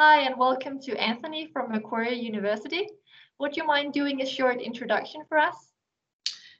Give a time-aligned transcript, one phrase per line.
[0.00, 2.86] Hi, and welcome to Anthony from Macquarie University.
[3.40, 5.72] Would you mind doing a short introduction for us?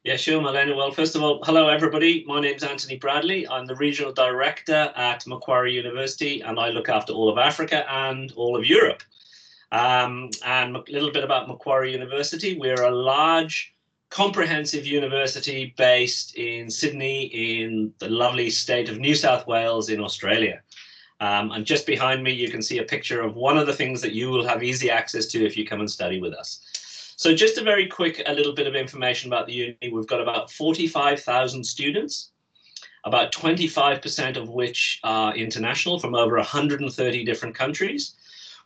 [0.02, 0.74] Yeah, sure, Malena.
[0.74, 2.24] Well, first of all, hello, everybody.
[2.26, 3.46] My name is Anthony Bradley.
[3.46, 8.32] I'm the Regional Director at Macquarie University, and I look after all of Africa and
[8.32, 9.04] all of Europe.
[9.70, 12.58] Um, and a little bit about Macquarie University.
[12.58, 13.72] We're a large,
[14.10, 20.60] comprehensive university based in Sydney, in the lovely state of New South Wales in Australia.
[21.20, 24.00] Um, and just behind me, you can see a picture of one of the things
[24.02, 26.60] that you will have easy access to if you come and study with us.
[27.16, 29.92] So just a very quick, a little bit of information about the uni.
[29.92, 32.30] We've got about 45,000 students,
[33.04, 38.14] about 25% of which are international from over 130 different countries.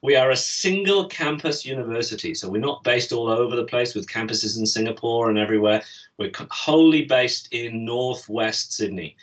[0.03, 4.07] We are a single campus university, so we're not based all over the place with
[4.07, 5.83] campuses in Singapore and everywhere.
[6.19, 9.17] We're wholly based in northwest Sydney.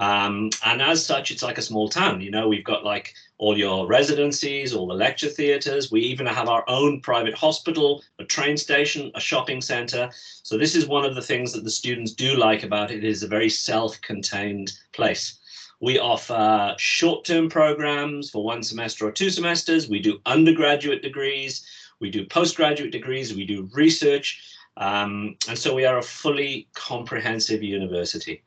[0.00, 2.22] Um, and as such, it's like a small town.
[2.22, 5.92] You know, we've got like all your residencies, all the lecture theatres.
[5.92, 10.10] We even have our own private hospital, a train station, a shopping centre.
[10.42, 13.04] So this is one of the things that the students do like about it.
[13.04, 15.38] It is a very self-contained place.
[15.80, 19.88] We offer short-term programs for one semester or two semesters.
[19.88, 21.66] We do undergraduate degrees.
[22.00, 23.34] We do postgraduate degrees.
[23.34, 24.40] We do research.
[24.78, 28.42] Um, and so we are a fully comprehensive university.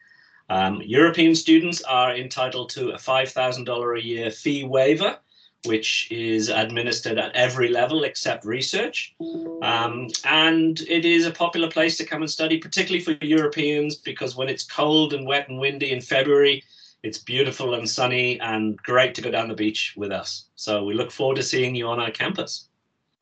[0.50, 5.18] Um, European students are entitled to a $5,000 a year fee waiver,
[5.66, 9.16] which is administered at every level except research.
[9.62, 14.36] Um, and it is a popular place to come and study, particularly for Europeans, because
[14.36, 16.64] when it's cold and wet and windy in February,
[17.04, 20.46] it's beautiful and sunny and great to go down the beach with us.
[20.56, 22.70] So we look forward to seeing you on our campus.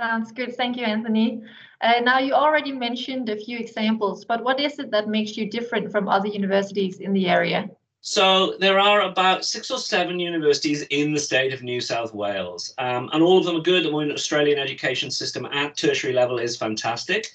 [0.01, 0.57] Sounds good.
[0.57, 1.43] Thank you, Anthony.
[1.79, 5.47] Uh, now, you already mentioned a few examples, but what is it that makes you
[5.47, 7.69] different from other universities in the area?
[7.99, 12.73] So there are about six or seven universities in the state of New South Wales,
[12.79, 13.83] um, and all of them are good.
[13.83, 17.27] The Australian education system at tertiary level is fantastic.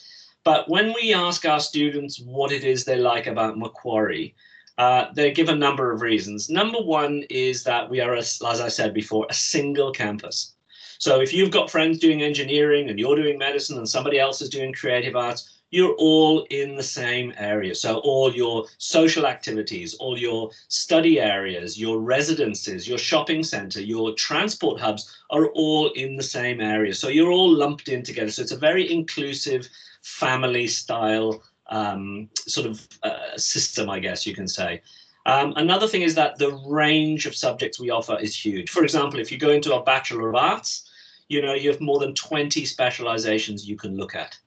[0.43, 4.35] But when we ask our students what it is they like about Macquarie,
[4.77, 6.51] uh, they give a number of reasons.
[6.51, 10.56] Number one is that we are, as I said before, a single campus.
[10.99, 14.49] So if you've got friends doing engineering and you're doing medicine and somebody else is
[14.49, 17.75] doing creative arts, you're all in the same area.
[17.75, 24.15] So all your social activities, all your study areas, your residences, your shopping center, your
[24.15, 26.95] transport hubs are all in the same area.
[26.95, 28.31] So you're all lumped in together.
[28.31, 29.69] So it's a very inclusive
[30.03, 34.81] family style um, sort of uh, system, I guess you can say.
[35.27, 38.71] Um, another thing is that the range of subjects we offer is huge.
[38.71, 40.86] For example, if you go into a Bachelor of Arts,
[41.29, 44.39] you know, you have more than 20 specializations you can look at.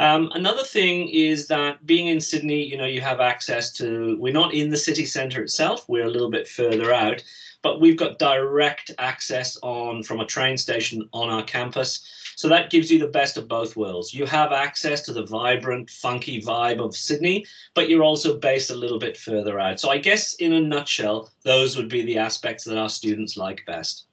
[0.00, 4.32] Um, another thing is that being in Sydney, you know, you have access to, we're
[4.32, 7.22] not in the city centre itself, we're a little bit further out,
[7.60, 12.00] but we've got direct access on from a train station on our campus.
[12.36, 14.14] So that gives you the best of both worlds.
[14.14, 17.44] You have access to the vibrant, funky vibe of Sydney,
[17.74, 19.80] but you're also based a little bit further out.
[19.80, 23.66] So I guess in a nutshell, those would be the aspects that our students like
[23.66, 24.06] best.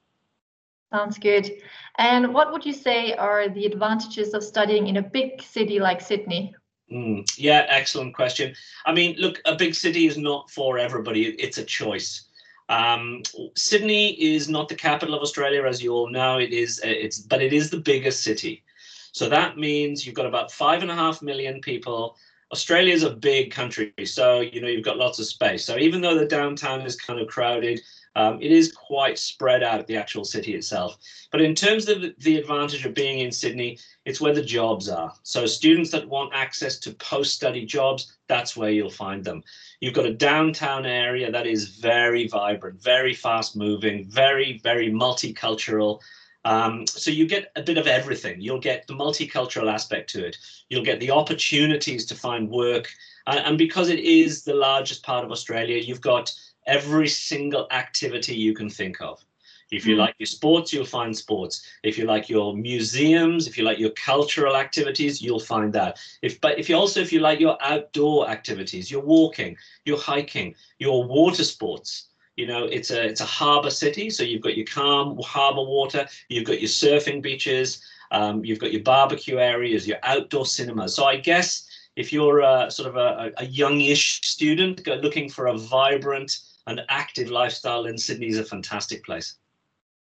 [0.94, 1.52] Sounds good.
[1.98, 6.00] And what would you say are the advantages of studying in a big city like
[6.00, 6.56] Sydney?
[6.92, 8.56] Mm, yeah, excellent question.
[8.86, 11.26] I mean, look, a big city is not for everybody.
[11.26, 12.30] It's a choice.
[12.70, 13.24] Um,
[13.56, 16.38] Sydney is not the capital of Australia, as you all know.
[16.38, 18.64] It is, it's, but it is the biggest city.
[19.12, 22.18] So that means you've got about five and a half million people.
[22.54, 25.66] Australia is a big country, so you know you've got lots of space.
[25.66, 27.82] So even though the downtown is kind of crowded,
[28.18, 30.98] um, it is quite spread out, at the actual city itself.
[31.32, 35.14] But in terms of the advantage of being in Sydney, it's where the jobs are.
[35.22, 39.44] So students that want access to post-study jobs, that's where you'll find them.
[39.82, 46.02] You've got a downtown area that is very vibrant, very fast moving, very, very multicultural.
[46.44, 48.42] Um, so you get a bit of everything.
[48.42, 50.38] You'll get the multicultural aspect to it.
[50.70, 52.90] You'll get the opportunities to find work.
[53.28, 56.34] And, and because it is the largest part of Australia, you've got
[56.68, 59.24] every single activity you can think of.
[59.72, 60.00] If you mm.
[60.00, 61.66] like your sports, you'll find sports.
[61.84, 66.00] If you like your museums, if you like your cultural activities, you'll find that.
[66.22, 70.56] If but if you also if you like your outdoor activities, you're walking, you're hiking,
[70.80, 72.08] your water sports.
[72.38, 76.08] You know, it's a it's a harbour city, so you've got your calm harbour water,
[76.30, 77.82] you've got your surfing beaches,
[78.12, 80.96] um, you've got your barbecue areas, your outdoor cinemas.
[80.96, 85.58] So I guess if you're a, sort of a, a youngish student looking for a
[85.58, 86.38] vibrant
[86.68, 89.38] and active lifestyle in Sydney is a fantastic place.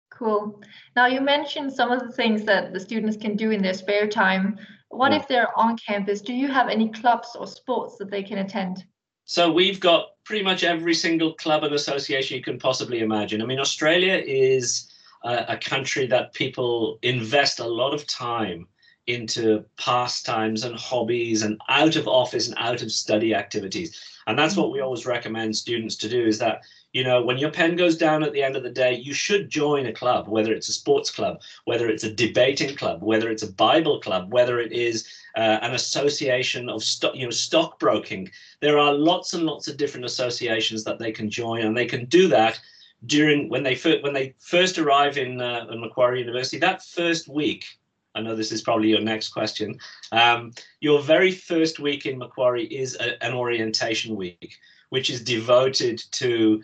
[0.10, 0.62] Cool.
[0.96, 4.07] Now you mentioned some of the things that the students can do in their spare
[4.07, 4.57] time.
[4.90, 5.19] What yeah.
[5.19, 6.22] if they're on campus?
[6.22, 8.86] Do you have any clubs or sports that they can attend?
[9.25, 13.42] So we've got pretty much every single club and association you can possibly imagine.
[13.42, 14.90] I mean, Australia is
[15.24, 18.68] a, a country that people invest a lot of time
[19.07, 24.00] into pastimes and hobbies and out of office and out of study activities.
[24.28, 24.86] And that's what we mm-hmm.
[24.86, 26.62] always recommend students to do is that,
[26.94, 29.50] you know, when your pen goes down at the end of the day, you should
[29.50, 33.44] join a club, whether it's a sports club, whether it's a debating club, whether it's
[33.44, 38.31] a Bible club, whether it is uh, an association of stock, you know, stockbroking.
[38.62, 42.06] There are lots and lots of different associations that they can join, and they can
[42.06, 42.60] do that
[43.06, 46.57] during when they first when they first arrive in, uh, in Macquarie University.
[46.57, 47.66] That first week,
[48.15, 49.77] I know this is probably your next question.
[50.12, 54.57] Um, your very first week in Macquarie is a, an orientation week,
[54.89, 56.63] which is devoted to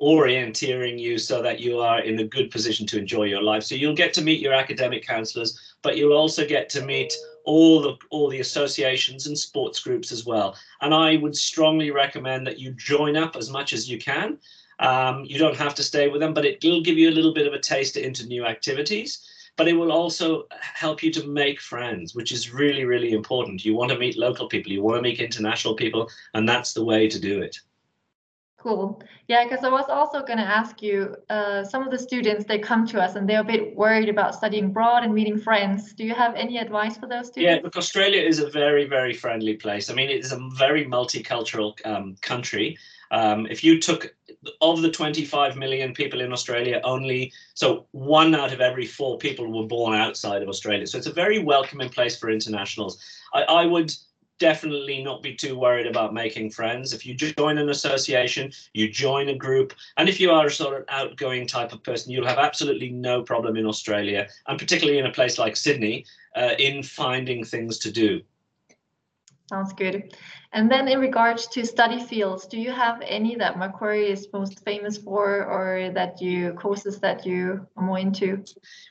[0.00, 3.62] orienteering you so that you are in a good position to enjoy your life.
[3.62, 7.14] So you'll get to meet your academic counselors, but you'll also get to meet
[7.44, 10.56] all the all the associations and sports groups as well.
[10.80, 14.38] And I would strongly recommend that you join up as much as you can.
[14.80, 17.32] Um, you don't have to stay with them, but it will give you a little
[17.32, 19.24] bit of a taste into new activities
[19.56, 23.64] but it will also help you to make friends, which is really, really important.
[23.64, 26.84] You want to meet local people, you want to meet international people, and that's the
[26.84, 27.56] way to do it.
[28.64, 28.98] Cool.
[29.28, 32.58] Yeah, because I was also going to ask you, uh, some of the students, they
[32.58, 35.92] come to us and they're a bit worried about studying abroad and meeting friends.
[35.92, 37.56] Do you have any advice for those students?
[37.56, 39.90] Yeah, look, Australia is a very, very friendly place.
[39.90, 42.78] I mean, it is a very multicultural um, country.
[43.10, 44.14] Um, if you took
[44.62, 49.52] of the 25 million people in Australia, only so one out of every four people
[49.52, 50.86] were born outside of Australia.
[50.86, 52.98] So it's a very welcoming place for internationals.
[53.34, 53.92] I, I would
[54.38, 56.92] definitely not be too worried about making friends.
[56.92, 60.80] If you join an association, you join a group, and if you are a sort
[60.80, 65.06] of outgoing type of person, you'll have absolutely no problem in Australia, and particularly in
[65.06, 66.04] a place like Sydney,
[66.36, 68.22] uh, in finding things to do.
[69.50, 70.14] Sounds good.
[70.54, 74.64] And then in regards to study fields, do you have any that Macquarie is most
[74.64, 78.42] famous for or that you courses that you are more into?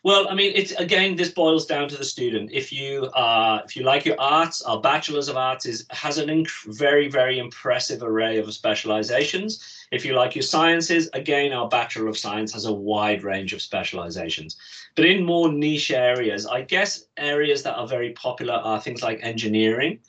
[0.03, 2.51] Well, I mean, it's again, this boils down to the student.
[2.51, 6.45] If you uh, if you like your arts, our Bachelor's of Arts is has an
[6.67, 9.85] very, very impressive array of specializations.
[9.91, 13.61] If you like your sciences, again, our Bachelor of Science has a wide range of
[13.61, 14.57] specializations.
[14.95, 19.19] But in more niche areas, I guess areas that are very popular are things like
[19.23, 19.99] engineering,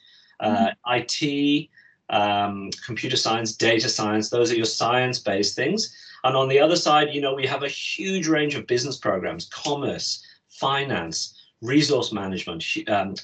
[0.44, 1.68] uh, IT,
[2.10, 4.30] um, computer science, data science.
[4.30, 5.96] Those are your science-based things.
[6.24, 9.46] And on the other side, you know, we have a huge range of business programs,
[9.46, 13.14] commerce, finance, resource management, um,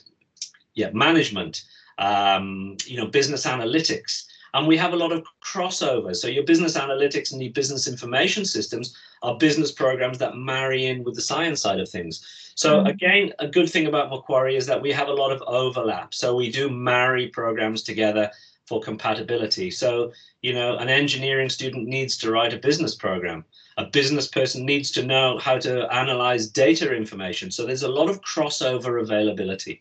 [0.74, 1.64] yeah, management,
[1.98, 4.24] um, you know, business analytics.
[4.54, 6.14] And we have a lot of crossover.
[6.14, 11.04] So your business analytics and your business information systems are business programs that marry in
[11.04, 12.52] with the science side of things.
[12.56, 12.86] So mm-hmm.
[12.86, 16.14] again, a good thing about Macquarie is that we have a lot of overlap.
[16.14, 18.30] So we do marry programs together
[18.66, 19.70] for compatibility.
[19.70, 20.12] So,
[20.42, 23.44] you know, an engineering student needs to write a business program.
[23.78, 27.50] A business person needs to know how to analyze data information.
[27.50, 29.80] So there's a lot of crossover availability.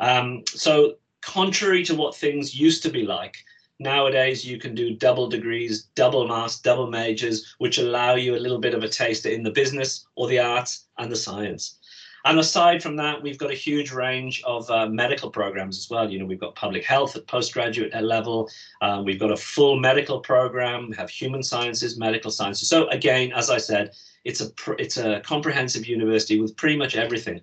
[0.00, 3.36] Um, so contrary to what things used to be like,
[3.80, 8.60] Nowadays, you can do double degrees, double masters, double majors, which allow you a little
[8.60, 11.78] bit of a taste in the business or the arts and the science.
[12.26, 16.10] And aside from that, we've got a huge range of uh, medical programs as well.
[16.10, 18.48] You know, we've got public health at postgraduate level.
[18.80, 20.88] Uh, we've got a full medical program.
[20.88, 22.68] We have human sciences, medical sciences.
[22.68, 23.90] So again, as I said,
[24.24, 27.42] it's a it's a comprehensive university with pretty much everything.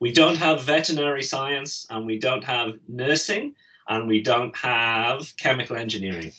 [0.00, 3.54] We don't have veterinary science and we don't have nursing,
[3.88, 6.32] and we don't have chemical engineering.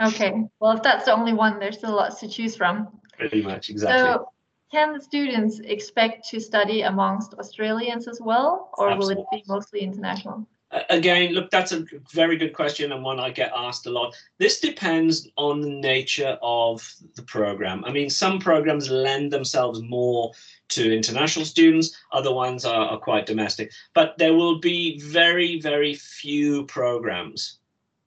[0.00, 2.88] Okay, well, if that's the only one, there's still lots to choose from.
[3.16, 4.10] Pretty much, exactly.
[4.10, 4.28] So,
[4.70, 9.14] can the students expect to study amongst Australians as well, or Absolutely.
[9.14, 10.46] will it be mostly international?
[10.90, 14.14] Again, look, that's a very good question and one I get asked a lot.
[14.36, 17.84] This depends on the nature of the program.
[17.86, 20.32] I mean, some programs lend themselves more
[20.70, 23.72] to international students, other ones are, are quite domestic.
[23.94, 27.58] But there will be very, very few programs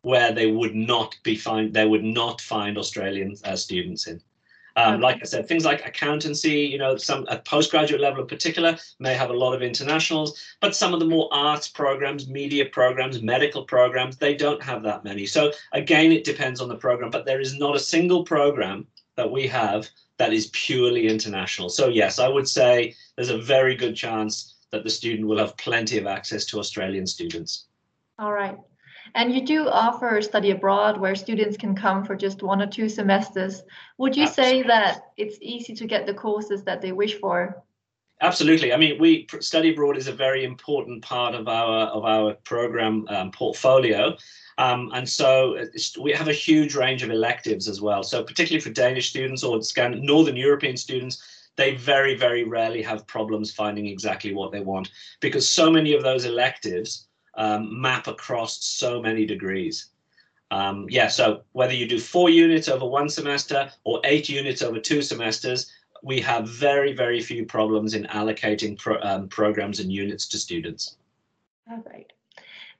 [0.04, 4.22] where they would not be find they would not find Australian uh, students in.
[4.76, 5.04] Um, okay.
[5.04, 9.14] Like I said, things like accountancy, you know, some at postgraduate level in particular may
[9.14, 13.64] have a lot of internationals, but some of the more arts programs, media programs, medical
[13.64, 15.26] programs, they don't have that many.
[15.26, 19.30] So again, it depends on the program, but there is not a single program that
[19.30, 21.70] we have that is purely international.
[21.70, 25.58] So yes, I would say there's a very good chance that the student will have
[25.58, 27.66] plenty of access to Australian students.
[28.18, 28.58] All right.
[29.16, 32.88] And you do offer study abroad where students can come for just one or two
[32.88, 33.64] semesters.
[33.98, 34.62] Would you Absolutely.
[34.62, 37.62] say that it's easy to get the courses that they wish for?
[38.22, 38.72] Absolutely.
[38.72, 43.08] I mean, we study abroad is a very important part of our of our program
[43.10, 44.16] um, portfolio.
[44.60, 45.58] Um, and so
[46.00, 48.04] we have a huge range of electives as well.
[48.04, 49.60] So particularly for Danish students or
[49.96, 51.24] Northern European students,
[51.56, 56.04] they very, very rarely have problems finding exactly what they want because so many of
[56.04, 59.88] those electives um, map across so many degrees.
[60.52, 64.80] Um, yeah, so whether you do four units over one semester or eight units over
[64.80, 65.72] two semesters,
[66.04, 70.98] we have very, very few problems in allocating pro um, programs and units to students.
[71.70, 72.12] All right.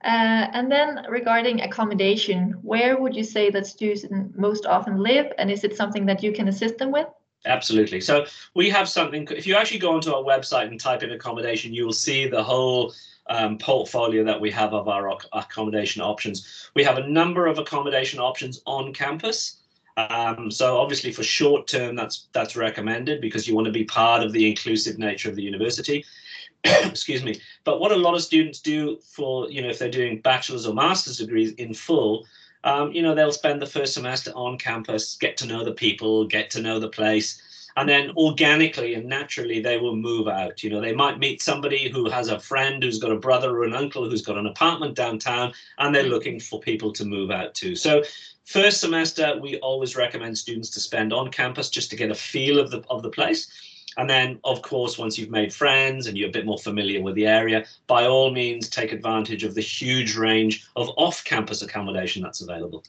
[0.04, 4.06] Uh, and then regarding accommodation, where would you say that students
[4.36, 5.32] most often live?
[5.38, 7.08] And is it something that you can assist them with?
[7.46, 8.02] Absolutely.
[8.02, 11.74] So we have something, if you actually go onto our website and type in accommodation,
[11.74, 12.94] you will see the whole
[13.32, 16.70] um, portfolio that we have of our accommodation options.
[16.76, 19.58] We have a number of accommodation options on campus.
[19.98, 24.22] Um, so obviously for short term, that's that's recommended because you want to be part
[24.24, 26.04] of the inclusive nature of the university.
[26.64, 27.40] excuse me.
[27.64, 30.74] But what a lot of students do for, you know, if they're doing bachelor's or
[30.74, 32.26] master's degrees in full,
[32.64, 36.26] um, you know, they'll spend the first semester on campus, get to know the people,
[36.26, 37.42] get to know the place,
[37.78, 40.64] and then organically and naturally they will move out.
[40.64, 43.64] You know, they might meet somebody who has a friend who's got a brother or
[43.64, 46.10] an uncle who's got an apartment downtown, and they're mm.
[46.10, 47.76] looking for people to move out to.
[47.76, 48.04] So
[48.46, 52.60] first semester, we always recommend students to spend on campus just to get a feel
[52.60, 53.52] of the of the place.
[53.98, 57.16] And then, of course, once you've made friends and you're a bit more familiar with
[57.16, 62.42] the area, by all means, take advantage of the huge range of off-campus accommodation that's
[62.42, 62.86] available.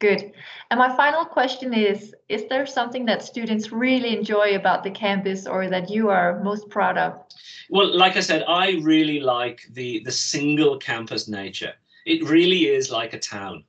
[0.00, 0.32] Good.
[0.70, 5.46] And my final question is, is there something that students really enjoy about the campus
[5.46, 7.20] or that you are most proud of?
[7.68, 11.72] Well, like I said, I really like the, the single campus nature.
[12.06, 13.64] It really is like a town.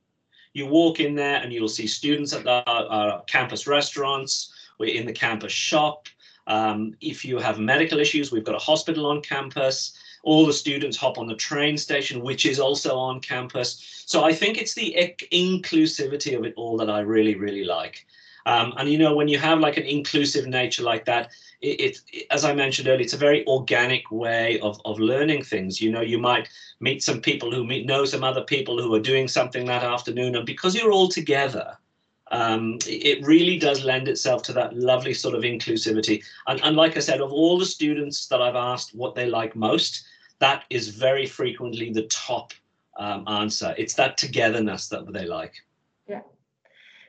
[0.53, 5.05] You walk in there and you'll see students at the uh, campus restaurants, we're in
[5.05, 6.07] the campus shop.
[6.47, 9.93] Um, if you have medical issues, we've got a hospital on campus.
[10.23, 14.03] All the students hop on the train station, which is also on campus.
[14.05, 14.95] So I think it's the
[15.31, 18.05] inclusivity of it all that I really, really like.
[18.45, 21.29] Um, and you know, when you have like an inclusive nature like that,
[21.61, 25.81] it, it, as I mentioned earlier, it's a very organic way of, of learning things.
[25.81, 26.49] You know, you might
[26.79, 30.35] meet some people who meet, know some other people who are doing something that afternoon,
[30.35, 31.77] and because you're all together,
[32.31, 36.23] um, it really does lend itself to that lovely sort of inclusivity.
[36.47, 39.55] And, and like I said, of all the students that I've asked what they like
[39.55, 40.05] most,
[40.39, 42.53] that is very frequently the top
[42.97, 43.73] um, answer.
[43.77, 45.53] It's that togetherness that they like.
[46.07, 46.21] Yeah.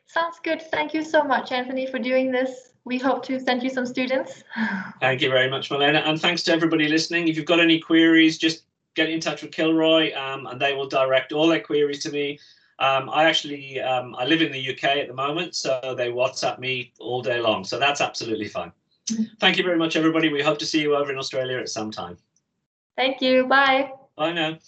[0.07, 0.63] Sounds good.
[0.63, 2.73] Thank you so much, Anthony, for doing this.
[2.85, 4.43] We hope to send you some students.
[5.01, 5.99] Thank you very much, Milena.
[5.99, 7.29] And thanks to everybody listening.
[7.29, 8.63] If you've got any queries, just
[8.95, 12.39] get in touch with Kilroy um, and they will direct all their queries to me.
[12.81, 16.59] Um, I actually um, I live in the UK at the moment, so they WhatsApp
[16.59, 17.63] me all day long.
[17.65, 18.73] So that's absolutely fine.
[19.39, 20.33] Thank you very much, everybody.
[20.33, 22.17] We hope to see you over in Australia at some time.
[22.97, 23.47] Thank you.
[23.47, 23.93] Bye.
[24.17, 24.59] Bye now.